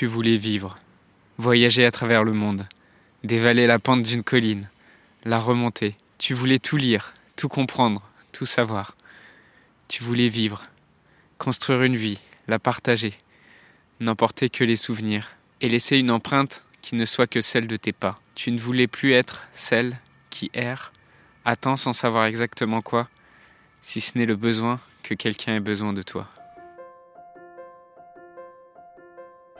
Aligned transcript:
Tu 0.00 0.06
voulais 0.06 0.38
vivre, 0.38 0.78
voyager 1.36 1.84
à 1.84 1.90
travers 1.90 2.24
le 2.24 2.32
monde, 2.32 2.66
dévaler 3.22 3.66
la 3.66 3.78
pente 3.78 4.02
d'une 4.02 4.22
colline, 4.22 4.70
la 5.26 5.38
remonter. 5.38 5.94
Tu 6.16 6.32
voulais 6.32 6.58
tout 6.58 6.78
lire, 6.78 7.12
tout 7.36 7.48
comprendre, 7.48 8.10
tout 8.32 8.46
savoir. 8.46 8.96
Tu 9.88 10.02
voulais 10.02 10.30
vivre, 10.30 10.64
construire 11.36 11.82
une 11.82 11.96
vie, 11.96 12.18
la 12.48 12.58
partager, 12.58 13.12
n'emporter 14.00 14.48
que 14.48 14.64
les 14.64 14.76
souvenirs, 14.76 15.32
et 15.60 15.68
laisser 15.68 15.98
une 15.98 16.10
empreinte 16.10 16.64
qui 16.80 16.94
ne 16.94 17.04
soit 17.04 17.26
que 17.26 17.42
celle 17.42 17.66
de 17.66 17.76
tes 17.76 17.92
pas. 17.92 18.16
Tu 18.34 18.52
ne 18.52 18.58
voulais 18.58 18.86
plus 18.86 19.12
être 19.12 19.48
celle 19.52 19.98
qui 20.30 20.50
erre, 20.54 20.94
attend 21.44 21.76
sans 21.76 21.92
savoir 21.92 22.24
exactement 22.24 22.80
quoi, 22.80 23.10
si 23.82 24.00
ce 24.00 24.16
n'est 24.16 24.24
le 24.24 24.36
besoin 24.36 24.80
que 25.02 25.12
quelqu'un 25.12 25.56
ait 25.56 25.60
besoin 25.60 25.92
de 25.92 26.00
toi. 26.00 26.30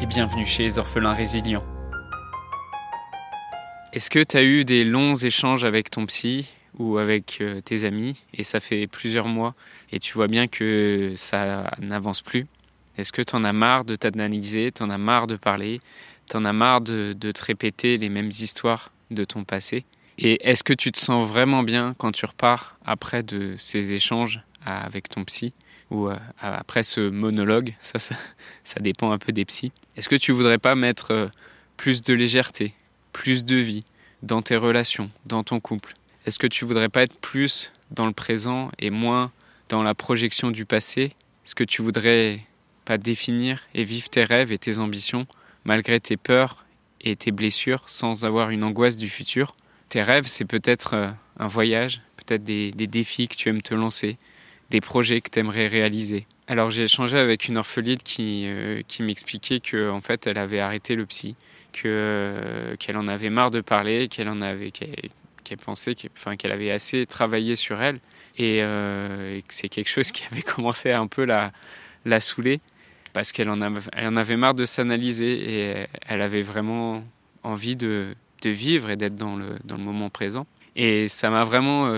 et 0.00 0.06
bienvenue 0.06 0.44
chez 0.44 0.64
les 0.64 0.78
orphelins 0.78 1.14
résilients. 1.14 1.64
Est-ce 3.92 4.10
que 4.10 4.22
tu 4.22 4.36
as 4.36 4.44
eu 4.44 4.64
des 4.64 4.84
longs 4.84 5.14
échanges 5.14 5.64
avec 5.64 5.90
ton 5.90 6.04
psy 6.06 6.54
ou 6.78 6.98
avec 6.98 7.38
euh, 7.40 7.62
tes 7.62 7.84
amis 7.84 8.22
et 8.34 8.44
ça 8.44 8.60
fait 8.60 8.86
plusieurs 8.86 9.26
mois 9.26 9.54
et 9.90 9.98
tu 9.98 10.12
vois 10.12 10.28
bien 10.28 10.48
que 10.48 11.14
ça 11.16 11.70
n'avance 11.80 12.20
plus? 12.20 12.46
Est-ce 12.98 13.12
que 13.12 13.22
tu 13.22 13.34
en 13.36 13.44
as 13.44 13.54
marre 13.54 13.84
de 13.84 13.94
t'analyser, 13.94 14.70
tu 14.72 14.82
en 14.82 14.90
as 14.90 14.98
marre 14.98 15.26
de 15.26 15.36
parler, 15.36 15.78
tu 16.28 16.36
en 16.36 16.44
as 16.44 16.52
marre 16.52 16.82
de, 16.82 17.14
de 17.14 17.32
te 17.32 17.44
répéter 17.44 17.96
les 17.96 18.10
mêmes 18.10 18.28
histoires 18.28 18.92
de 19.10 19.24
ton 19.24 19.44
passé? 19.44 19.84
Et 20.18 20.46
est-ce 20.48 20.64
que 20.64 20.72
tu 20.72 20.92
te 20.92 20.98
sens 20.98 21.26
vraiment 21.26 21.62
bien 21.62 21.94
quand 21.96 22.12
tu 22.12 22.26
repars 22.26 22.76
après 22.84 23.22
de 23.22 23.56
ces 23.58 23.94
échanges 23.94 24.40
avec 24.64 25.08
ton 25.08 25.24
psy? 25.24 25.54
Ou 25.90 26.08
euh, 26.08 26.16
après 26.40 26.82
ce 26.82 27.08
monologue 27.08 27.74
ça, 27.80 27.98
ça, 27.98 28.16
ça 28.64 28.80
dépend 28.80 29.12
un 29.12 29.18
peu 29.18 29.32
des 29.32 29.44
psys. 29.44 29.72
Est-ce 29.96 30.08
que 30.08 30.16
tu 30.16 30.32
voudrais 30.32 30.58
pas 30.58 30.74
mettre 30.74 31.12
euh, 31.12 31.28
plus 31.76 32.02
de 32.02 32.12
légèreté, 32.14 32.74
plus 33.12 33.44
de 33.44 33.56
vie 33.56 33.84
dans 34.22 34.42
tes 34.42 34.56
relations, 34.56 35.10
dans 35.26 35.44
ton 35.44 35.60
couple? 35.60 35.94
Est-ce 36.26 36.38
que 36.38 36.46
tu 36.46 36.64
voudrais 36.64 36.88
pas 36.88 37.02
être 37.02 37.16
plus 37.20 37.72
dans 37.90 38.06
le 38.06 38.12
présent 38.12 38.70
et 38.78 38.90
moins 38.90 39.30
dans 39.68 39.82
la 39.82 39.94
projection 39.94 40.50
du 40.50 40.64
passé? 40.64 41.12
Est-ce 41.44 41.54
que 41.54 41.64
tu 41.64 41.82
voudrais 41.82 42.40
pas 42.84 42.98
définir 42.98 43.62
et 43.74 43.84
vivre 43.84 44.08
tes 44.08 44.24
rêves 44.24 44.52
et 44.52 44.58
tes 44.58 44.78
ambitions 44.78 45.26
malgré 45.64 46.00
tes 46.00 46.16
peurs 46.16 46.64
et 47.00 47.14
tes 47.14 47.30
blessures 47.30 47.84
sans 47.88 48.24
avoir 48.24 48.50
une 48.50 48.64
angoisse 48.64 48.96
du 48.96 49.08
futur? 49.08 49.54
Tes 49.88 50.02
rêves, 50.02 50.26
c'est 50.26 50.44
peut-être 50.44 50.94
euh, 50.94 51.10
un 51.38 51.46
voyage, 51.46 52.00
peut-être 52.16 52.42
des, 52.42 52.72
des 52.72 52.88
défis 52.88 53.28
que 53.28 53.36
tu 53.36 53.48
aimes 53.48 53.62
te 53.62 53.74
lancer, 53.74 54.18
des 54.70 54.80
projets 54.80 55.20
que 55.20 55.30
tu 55.30 55.38
aimerais 55.38 55.66
réaliser. 55.66 56.26
Alors 56.48 56.70
j'ai 56.70 56.84
échangé 56.84 57.18
avec 57.18 57.48
une 57.48 57.56
orpheline 57.56 57.98
qui, 57.98 58.44
euh, 58.46 58.82
qui 58.86 59.02
m'expliquait 59.02 59.60
que 59.60 59.90
en 59.90 60.00
fait 60.00 60.26
elle 60.26 60.38
avait 60.38 60.60
arrêté 60.60 60.94
le 60.94 61.06
psy, 61.06 61.34
euh, 61.84 62.76
qu'elle 62.76 62.96
en 62.96 63.08
avait 63.08 63.30
marre 63.30 63.50
de 63.50 63.60
parler, 63.60 64.08
qu'elle 64.08 64.28
en 64.28 64.40
avait 64.42 64.70
qu'elle 64.70 65.58
pensait 65.58 65.94
qu'elle 65.94 66.52
avait 66.52 66.70
assez 66.70 67.06
travaillé 67.06 67.56
sur 67.56 67.80
elle 67.82 68.00
et, 68.38 68.60
euh, 68.62 69.40
que 69.40 69.54
c'est 69.54 69.68
quelque 69.68 69.88
chose 69.88 70.12
qui 70.12 70.24
avait 70.30 70.42
commencé 70.54 70.90
à 70.90 71.00
un 71.00 71.06
peu 71.06 71.24
la, 71.24 71.52
la 72.04 72.20
saouler 72.20 72.60
parce 73.12 73.32
qu'elle 73.32 73.50
en, 73.50 73.60
en 73.60 74.16
avait 74.16 74.36
marre 74.36 74.54
de 74.54 74.64
s'analyser 74.64 75.32
et 75.32 75.86
elle 76.06 76.20
avait 76.20 76.42
vraiment 76.42 77.04
envie 77.42 77.74
de, 77.76 78.14
de 78.42 78.50
vivre 78.50 78.90
et 78.90 78.96
d'être 78.96 79.16
dans 79.16 79.36
le, 79.36 79.56
dans 79.64 79.76
le 79.76 79.82
moment 79.82 80.10
présent. 80.10 80.46
Et 80.76 81.08
ça 81.08 81.30
m'a 81.30 81.44
vraiment 81.44 81.90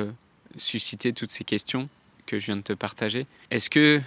suscité 0.56 1.12
toutes 1.12 1.32
ces 1.32 1.42
questions 1.42 1.88
que 2.28 2.38
je 2.38 2.46
viens 2.46 2.56
de 2.56 2.62
te 2.62 2.74
partager. 2.74 3.26
Est-ce 3.50 3.70
que 3.70 4.00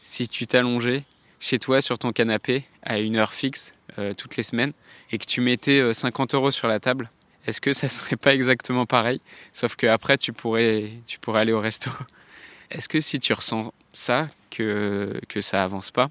si 0.00 0.26
tu 0.26 0.46
t'allongeais 0.46 1.04
chez 1.38 1.58
toi 1.58 1.82
sur 1.82 1.98
ton 1.98 2.10
canapé 2.10 2.64
à 2.82 2.98
une 2.98 3.16
heure 3.16 3.34
fixe 3.34 3.74
euh, 3.98 4.14
toutes 4.14 4.36
les 4.36 4.42
semaines 4.42 4.72
et 5.12 5.18
que 5.18 5.26
tu 5.26 5.40
mettais 5.40 5.80
euh, 5.80 5.92
50 5.92 6.34
euros 6.34 6.50
sur 6.50 6.68
la 6.68 6.80
table, 6.80 7.10
est-ce 7.46 7.60
que 7.60 7.72
ça 7.72 7.88
serait 7.90 8.16
pas 8.16 8.34
exactement 8.34 8.86
pareil? 8.86 9.20
Sauf 9.52 9.76
qu'après, 9.76 10.16
tu 10.16 10.32
pourrais, 10.32 10.90
tu 11.06 11.18
pourrais 11.18 11.42
aller 11.42 11.52
au 11.52 11.60
resto. 11.60 11.90
Est-ce 12.70 12.88
que 12.88 13.00
si 13.00 13.20
tu 13.20 13.32
ressens 13.32 13.72
ça, 13.92 14.28
que, 14.50 15.20
que 15.28 15.40
ça 15.40 15.62
avance 15.62 15.92
pas, 15.92 16.10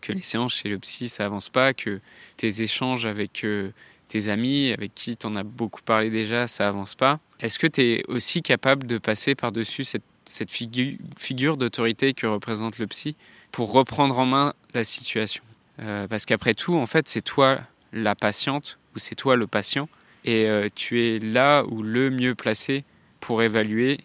que 0.00 0.12
les 0.12 0.22
séances 0.22 0.54
chez 0.54 0.68
le 0.68 0.78
psy, 0.78 1.08
ça 1.08 1.24
avance 1.24 1.48
pas, 1.48 1.74
que 1.74 2.00
tes 2.36 2.62
échanges 2.62 3.04
avec 3.04 3.42
euh, 3.44 3.72
tes 4.06 4.28
amis, 4.28 4.72
avec 4.72 4.94
qui 4.94 5.16
tu 5.16 5.26
en 5.26 5.34
as 5.34 5.42
beaucoup 5.42 5.82
parlé 5.82 6.10
déjà, 6.10 6.46
ça 6.46 6.68
avance 6.68 6.94
pas, 6.94 7.18
est-ce 7.40 7.58
que 7.58 7.66
tu 7.66 7.82
es 7.82 8.04
aussi 8.08 8.42
capable 8.42 8.86
de 8.86 8.98
passer 8.98 9.34
par-dessus 9.34 9.84
cette 9.84 10.04
cette 10.28 10.52
figu 10.52 10.98
figure 11.16 11.56
d'autorité 11.56 12.14
que 12.14 12.26
représente 12.26 12.78
le 12.78 12.86
psy 12.86 13.16
pour 13.50 13.72
reprendre 13.72 14.18
en 14.18 14.26
main 14.26 14.54
la 14.74 14.84
situation. 14.84 15.42
Euh, 15.80 16.06
parce 16.06 16.26
qu'après 16.26 16.54
tout, 16.54 16.76
en 16.76 16.86
fait, 16.86 17.08
c'est 17.08 17.22
toi 17.22 17.58
la 17.92 18.14
patiente 18.14 18.78
ou 18.94 18.98
c'est 18.98 19.14
toi 19.14 19.36
le 19.36 19.46
patient 19.46 19.88
et 20.24 20.46
euh, 20.46 20.68
tu 20.74 21.02
es 21.02 21.18
là 21.18 21.64
ou 21.64 21.82
le 21.82 22.10
mieux 22.10 22.34
placé 22.34 22.84
pour 23.20 23.42
évaluer 23.42 23.98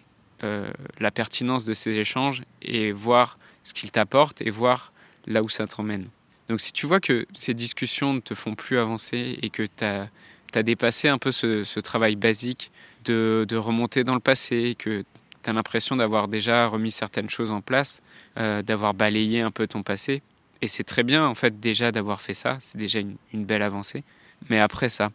euh, 0.44 0.72
la 1.00 1.11
pertinence 1.11 1.66
de 1.66 1.73
ces 1.73 1.97
échanges 1.97 2.44
et 2.61 2.91
voir 2.91 3.38
ce 3.63 3.73
qu'ils 3.73 3.91
t'apportent 3.91 4.41
et 4.41 4.50
voir 4.50 4.94
là 5.25 5.44
où 5.44 5.50
ça 5.50 5.67
t'emmène. 5.67 6.05
Donc 6.50 6.61
si 6.61 6.72
tu 6.72 6.85
vois 6.85 7.00
que 7.00 7.25
ces 7.34 7.53
discussions 7.53 8.13
ne 8.13 8.19
te 8.19 8.34
font 8.34 8.55
plus 8.55 8.78
avancer 8.78 9.38
et 9.41 9.50
que 9.50 9.63
tu 9.63 9.84
as, 9.84 10.09
as, 10.53 10.63
dépassé 10.63 11.07
un 11.07 11.17
peu 11.17 11.31
ce, 11.31 11.63
ce 11.63 11.79
travail 11.79 12.16
basique 12.16 12.72
de, 13.05 13.45
de, 13.47 13.57
remonter 13.57 14.03
dans 14.03 14.13
le 14.13 14.19
passé, 14.19 14.75
que 14.78 15.03
tu 15.43 15.49
as 15.49 15.53
l'impression 15.53 15.95
d'avoir 15.95 16.27
déjà 16.27 16.67
remis 16.67 16.91
certaines 16.91 17.29
choses 17.29 17.51
en 17.51 17.61
place, 17.61 18.01
euh, 18.37 18.61
d'avoir 18.61 18.93
balayé 18.93 19.41
un 19.41 19.51
peu 19.51 19.67
ton 19.67 19.83
passé. 19.83 20.21
Et 20.61 20.67
c'est 20.67 20.83
très 20.83 21.03
bien, 21.03 21.25
en 21.27 21.35
fait, 21.35 21.59
déjà 21.59 21.91
d'avoir 21.91 22.21
fait 22.21 22.33
ça. 22.33 22.57
C'est 22.61 22.77
déjà 22.77 22.99
une, 22.99 23.45
belle 23.45 23.61
avancée. 23.61 24.03
Mais 24.49 24.59
après 24.59 24.89
ça, 24.89 25.11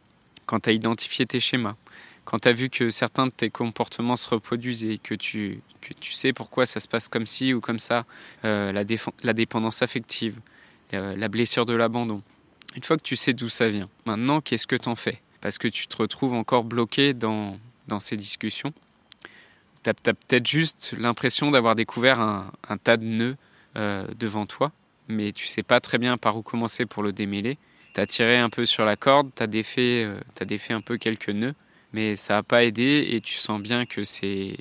quand 0.46 0.60
tu 0.60 0.70
as 0.70 0.72
identifié 0.72 1.26
tes 1.26 1.40
schémas, 1.40 1.76
quand 2.24 2.40
tu 2.40 2.48
as 2.48 2.52
vu 2.52 2.68
que 2.68 2.90
certains 2.90 3.26
de 3.26 3.32
tes 3.32 3.48
comportements 3.48 4.16
se 4.16 4.28
reproduisaient, 4.28 4.98
que 4.98 5.14
tu, 5.14 5.60
que 5.80 5.94
tu 5.94 6.12
sais 6.12 6.32
pourquoi 6.34 6.66
ça 6.66 6.80
se 6.80 6.88
passe 6.88 7.08
comme 7.08 7.26
ci 7.26 7.54
ou 7.54 7.60
comme 7.60 7.78
ça, 7.78 8.04
euh, 8.44 8.72
la, 8.72 9.32
dépendance 9.32 9.80
affective, 9.80 10.38
la, 10.92 11.16
la 11.16 11.28
blessure 11.28 11.64
de 11.64 11.72
l'abandon, 11.72 12.22
une 12.76 12.82
fois 12.82 12.98
que 12.98 13.02
tu 13.02 13.16
sais 13.16 13.32
d'où 13.32 13.48
ça 13.48 13.68
vient, 13.70 13.88
maintenant, 14.04 14.42
qu'est-ce 14.42 14.66
que 14.66 14.76
tu 14.76 14.88
en 14.88 14.96
fais? 14.96 15.22
Parce 15.40 15.56
que 15.56 15.68
tu 15.68 15.86
te 15.86 15.96
retrouves 15.96 16.34
encore 16.34 16.64
bloqué 16.64 17.14
dans, 17.14 17.58
dans 17.86 18.00
ces 18.00 18.16
discussions 18.16 18.74
tu 19.94 20.10
as, 20.10 20.14
peut-être 20.14 20.46
juste 20.46 20.94
l'impression 20.98 21.50
d'avoir 21.50 21.74
découvert 21.74 22.20
un, 22.20 22.50
tas 22.82 22.96
de 22.96 23.04
nœuds 23.04 23.36
euh, 23.76 24.06
devant 24.18 24.46
toi, 24.46 24.72
mais 25.08 25.32
tu 25.32 25.46
sais 25.46 25.62
pas 25.62 25.80
très 25.80 25.98
bien 25.98 26.16
par 26.16 26.36
où 26.36 26.42
commencer 26.42 26.86
pour 26.86 27.02
le 27.02 27.12
démêler. 27.12 27.58
Tu 27.94 28.00
as 28.00 28.06
tiré 28.06 28.38
un 28.38 28.50
peu 28.50 28.66
sur 28.66 28.84
la 28.84 28.96
corde, 28.96 29.30
tu 29.34 29.42
as, 29.42 29.46
défait, 29.46 30.04
euh, 30.04 30.44
défait 30.44 30.74
un 30.74 30.80
peu 30.80 30.98
quelques 30.98 31.30
nœuds, 31.30 31.54
mais 31.92 32.16
ça 32.16 32.34
n'a 32.34 32.42
pas 32.42 32.64
aidé 32.64 33.08
et 33.10 33.20
tu 33.20 33.34
sens 33.34 33.60
bien 33.60 33.86
que 33.86 34.04
c'est 34.04 34.56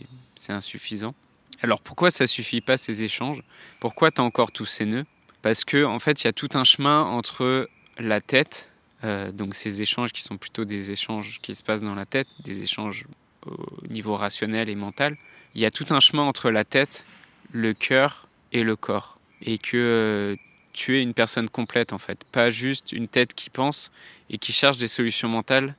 insuffisant. 0.49 1.13
Alors 1.61 1.81
pourquoi 1.81 2.11
ça 2.11 2.27
suffit 2.27 2.61
pas 2.61 2.77
ces 2.77 3.03
échanges? 3.03 3.41
Pourquoi 3.79 4.11
tu 4.11 4.21
as 4.21 4.23
encore 4.23 4.51
tous 4.51 4.65
ces 4.65 4.85
nœuds? 4.85 5.05
Parce 5.41 5.65
que 5.65 5.83
en 5.83 5.99
fait, 5.99 6.23
il 6.23 6.25
y 6.25 6.29
a 6.29 6.33
tout 6.33 6.49
un 6.53 6.63
chemin 6.63 7.03
entre 7.03 7.69
la 7.99 8.21
tête, 8.21 8.71
euh, 9.03 9.31
donc 9.31 9.55
ces 9.55 9.81
échanges 9.81 10.11
qui 10.11 10.21
sont 10.21 10.37
plutôt 10.37 10.65
des 10.65 10.91
échanges 10.91 11.39
qui 11.41 11.55
se 11.55 11.63
passent 11.63 11.83
dans 11.83 11.95
la 11.95 12.05
tête, 12.05 12.27
des 12.43 12.61
échanges 12.61 13.05
au 13.45 13.87
niveau 13.89 14.15
rationnel 14.15 14.69
et 14.69 14.75
mental, 14.75 15.17
il 15.55 15.61
y 15.61 15.65
a 15.65 15.71
tout 15.71 15.85
un 15.89 15.99
chemin 15.99 16.23
entre 16.23 16.51
la 16.51 16.63
tête, 16.63 17.05
le 17.51 17.73
cœur 17.73 18.27
et 18.51 18.63
le 18.63 18.75
corps. 18.75 19.19
Et 19.41 19.57
que 19.57 19.77
euh, 19.77 20.35
tu 20.73 20.97
es 20.97 21.01
une 21.01 21.13
personne 21.13 21.49
complète 21.49 21.93
en 21.93 21.97
fait, 21.97 22.23
pas 22.31 22.49
juste 22.49 22.91
une 22.91 23.07
tête 23.07 23.33
qui 23.33 23.49
pense 23.49 23.91
et 24.29 24.37
qui 24.37 24.51
cherche 24.51 24.77
des 24.77 24.87
solutions 24.87 25.27
mentales 25.27 25.75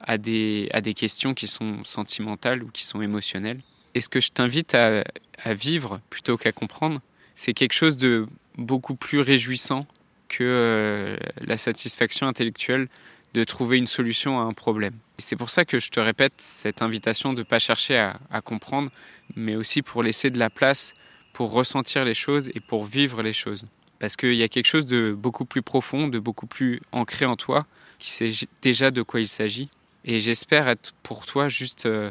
à 0.00 0.18
des, 0.18 0.68
à 0.72 0.80
des 0.80 0.94
questions 0.94 1.34
qui 1.34 1.46
sont 1.46 1.84
sentimentales 1.84 2.62
ou 2.62 2.68
qui 2.68 2.84
sont 2.84 3.02
émotionnelles. 3.02 3.60
Et 3.94 4.00
ce 4.00 4.08
que 4.08 4.20
je 4.20 4.30
t'invite 4.30 4.74
à, 4.74 5.04
vivre 5.46 6.00
plutôt 6.08 6.36
qu'à 6.36 6.52
comprendre, 6.52 7.00
c'est 7.34 7.52
quelque 7.52 7.72
chose 7.72 7.96
de 7.96 8.26
beaucoup 8.56 8.94
plus 8.94 9.20
réjouissant 9.20 9.86
que 10.28 10.44
euh, 10.44 11.16
la 11.40 11.56
satisfaction 11.56 12.26
intellectuelle 12.26 12.88
de 13.34 13.44
trouver 13.44 13.78
une 13.78 13.86
solution 13.86 14.38
à 14.38 14.42
un 14.42 14.52
problème. 14.52 14.94
Et 15.18 15.22
c'est 15.22 15.36
pour 15.36 15.50
ça 15.50 15.64
que 15.64 15.78
je 15.78 15.90
te 15.90 16.00
répète 16.00 16.34
cette 16.36 16.82
invitation 16.82 17.32
de 17.32 17.38
ne 17.38 17.44
pas 17.44 17.58
chercher 17.58 17.96
à, 17.96 18.40
comprendre, 18.42 18.90
mais 19.36 19.56
aussi 19.56 19.82
pour 19.82 20.02
laisser 20.02 20.30
de 20.30 20.38
la 20.38 20.50
place 20.50 20.94
pour 21.32 21.52
ressentir 21.52 22.04
les 22.04 22.14
choses 22.14 22.50
et 22.54 22.60
pour 22.60 22.84
vivre 22.84 23.22
les 23.22 23.32
choses. 23.32 23.64
Parce 23.98 24.16
qu'il 24.16 24.34
y 24.34 24.42
a 24.42 24.48
quelque 24.48 24.66
chose 24.66 24.84
de 24.84 25.16
beaucoup 25.16 25.46
plus 25.46 25.62
profond, 25.62 26.08
de 26.08 26.18
beaucoup 26.18 26.46
plus 26.46 26.82
ancré 26.92 27.24
en 27.24 27.36
toi, 27.36 27.64
qui 27.98 28.10
sait 28.10 28.32
déjà 28.60 28.90
de 28.90 29.00
quoi 29.02 29.20
il 29.20 29.28
s'agit. 29.28 29.70
Et 30.04 30.20
j'espère 30.20 30.68
être 30.68 30.92
pour 31.02 31.24
toi 31.24 31.48
juste 31.48 31.86
euh, 31.86 32.10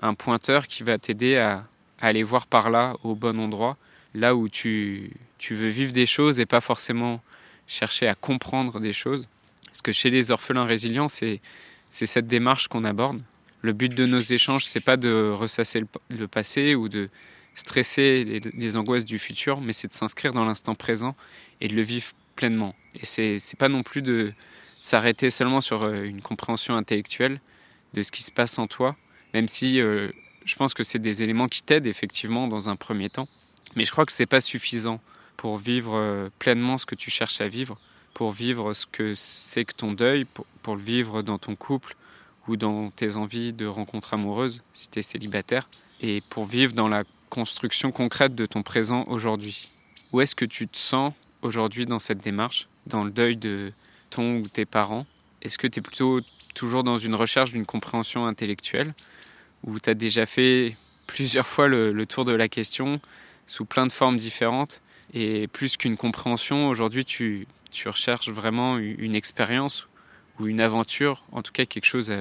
un 0.00 0.14
pointeur 0.14 0.66
qui 0.66 0.82
va 0.82 0.96
t'aider 0.96 1.36
à, 1.36 1.66
aller 2.00 2.22
voir 2.22 2.46
par 2.46 2.70
là, 2.70 2.96
au 3.02 3.14
bon 3.14 3.38
endroit, 3.38 3.76
là 4.14 4.34
où 4.34 4.48
tu 4.48 5.10
veux 5.50 5.68
vivre 5.68 5.92
des 5.92 6.06
choses 6.06 6.40
et 6.40 6.46
pas 6.46 6.60
forcément 6.60 7.20
chercher 7.66 8.06
à 8.06 8.14
comprendre 8.14 8.80
des 8.80 8.92
choses. 8.92 9.28
Parce 9.74 9.82
que 9.82 9.90
chez 9.90 10.08
les 10.08 10.30
orphelins 10.30 10.66
résilients, 10.66 11.08
c'est 11.08 11.40
cette 11.90 12.28
démarche 12.28 12.68
qu'on 12.68 12.84
aborde. 12.84 13.20
Le 13.60 13.72
but 13.72 13.92
de 13.92 14.06
nos 14.06 14.20
échanges, 14.20 14.64
c'est 14.66 14.78
pas 14.78 14.96
de 14.96 15.32
ressasser 15.32 15.82
le, 16.10 16.28
passé 16.28 16.76
ou 16.76 16.88
de 16.88 17.10
stresser 17.56 18.40
les, 18.54 18.76
angoisses 18.76 19.04
du 19.04 19.18
futur, 19.18 19.60
mais 19.60 19.72
c'est 19.72 19.88
de 19.88 19.92
s'inscrire 19.92 20.32
dans 20.32 20.44
l'instant 20.44 20.76
présent 20.76 21.16
et 21.60 21.66
de 21.66 21.74
le 21.74 21.82
vivre 21.82 22.12
pleinement. 22.36 22.76
Et 22.94 23.04
c'est 23.04 23.58
pas 23.58 23.68
non 23.68 23.82
plus 23.82 24.00
de 24.00 24.32
s'arrêter 24.80 25.28
seulement 25.30 25.60
sur 25.60 25.82
euh, 25.82 26.04
une 26.04 26.22
compréhension 26.22 26.76
intellectuelle 26.76 27.40
de 27.94 28.02
ce 28.02 28.12
qui 28.12 28.22
se 28.22 28.30
passe 28.30 28.60
en 28.60 28.68
toi, 28.68 28.94
même 29.32 29.48
si 29.48 29.80
euh, 29.80 30.12
je 30.44 30.54
pense 30.54 30.72
que 30.72 30.84
c'est 30.84 31.00
des 31.00 31.24
éléments 31.24 31.48
qui 31.48 31.64
t'aident 31.64 31.88
effectivement 31.88 32.46
dans 32.46 32.68
un 32.68 32.76
premier 32.76 33.10
temps. 33.10 33.28
Mais 33.74 33.84
je 33.84 33.90
crois 33.90 34.06
que 34.06 34.12
c'est 34.12 34.26
pas 34.26 34.40
suffisant 34.40 35.00
pour 35.36 35.56
vivre 35.56 35.96
euh, 35.96 36.28
pleinement 36.38 36.78
ce 36.78 36.86
que 36.86 36.94
tu 36.94 37.10
cherches 37.10 37.40
à 37.40 37.48
vivre, 37.48 37.76
pour 38.14 38.30
vivre 38.30 38.72
ce 38.72 38.86
que 38.86 39.14
c'est 39.16 39.64
que 39.64 39.74
ton 39.74 39.92
deuil, 39.92 40.24
pour, 40.62 40.76
le 40.76 40.82
vivre 40.82 41.22
dans 41.22 41.38
ton 41.38 41.56
couple 41.56 41.96
ou 42.46 42.56
dans 42.56 42.90
tes 42.90 43.16
envies 43.16 43.52
de 43.52 43.66
rencontres 43.66 44.14
amoureuses 44.14 44.62
si 44.72 44.88
tu 44.88 45.00
es 45.00 45.02
célibataire, 45.02 45.68
et 46.00 46.22
pour 46.30 46.46
vivre 46.46 46.72
dans 46.72 46.88
la 46.88 47.04
construction 47.28 47.90
concrète 47.90 48.34
de 48.34 48.46
ton 48.46 48.62
présent 48.62 49.04
aujourd'hui. 49.08 49.62
Où 50.12 50.20
est-ce 50.20 50.36
que 50.36 50.44
tu 50.44 50.68
te 50.68 50.76
sens 50.76 51.12
aujourd'hui 51.42 51.86
dans 51.86 51.98
cette 51.98 52.20
démarche, 52.20 52.68
dans 52.86 53.02
le 53.02 53.10
deuil 53.10 53.36
de 53.36 53.72
ton 54.10 54.36
ou 54.36 54.42
tes 54.46 54.64
parents? 54.64 55.06
Est-ce 55.42 55.58
que 55.58 55.66
tu 55.66 55.80
es 55.80 55.82
plutôt 55.82 56.20
toujours 56.54 56.84
dans 56.84 56.98
une 56.98 57.14
recherche 57.14 57.50
d'une 57.50 57.66
compréhension 57.66 58.26
intellectuelle? 58.26 58.94
Ou 59.64 59.80
tu 59.80 59.90
as 59.90 59.94
déjà 59.94 60.26
fait 60.26 60.76
plusieurs 61.06 61.46
fois 61.46 61.66
le, 61.66 62.06
tour 62.06 62.24
de 62.24 62.32
la 62.32 62.48
question 62.48 63.00
sous 63.46 63.64
plein 63.64 63.86
de 63.86 63.92
formes 63.92 64.16
différentes? 64.16 64.80
Et 65.12 65.48
plus 65.48 65.76
qu'une 65.76 65.96
compréhension, 65.96 66.68
aujourd'hui 66.68 67.04
tu, 67.04 67.46
tu, 67.74 67.88
recherches 67.88 68.28
vraiment 68.28 68.78
une 68.78 69.14
expérience 69.14 69.88
ou 70.38 70.46
une 70.46 70.60
aventure, 70.60 71.24
en 71.32 71.42
tout 71.42 71.52
cas 71.52 71.64
quelque 71.64 71.86
chose 71.86 72.12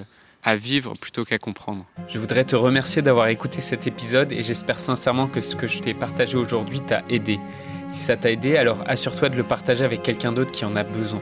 à, 0.44 0.56
vivre 0.56 0.94
plutôt 1.00 1.24
qu'à 1.24 1.40
comprendre. 1.40 1.86
Je 2.10 2.20
voudrais 2.20 2.44
te 2.44 2.56
remercier 2.56 3.02
d'avoir 3.02 3.28
écouté 3.28 3.62
cet 3.62 3.88
épisode 3.88 4.32
et 4.32 4.42
j'espère 4.42 4.80
sincèrement 4.80 5.28
que 5.28 5.42
ce 5.42 5.56
que 5.56 5.68
je 5.68 5.80
t'ai 5.80 5.94
partagé 5.94 6.38
aujourd'hui 6.38 6.82
t'a 6.82 7.04
aidé. 7.10 7.40
Si 7.88 8.00
ça 8.00 8.18
t'a 8.18 8.32
aidé, 8.32 8.58
alors 8.58 8.84
assure-toi 8.86 9.30
de 9.30 9.38
le 9.38 9.44
partager 9.44 9.86
avec 9.86 10.02
quelqu'un 10.02 10.34
d'autre 10.34 10.52
qui 10.52 10.66
en 10.66 10.76
a 10.76 10.84
besoin. 10.84 11.22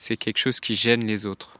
c'est 0.00 0.16
quelque 0.16 0.38
chose 0.38 0.60
qui 0.60 0.74
gêne 0.76 1.06
les 1.06 1.26
autres. 1.26 1.59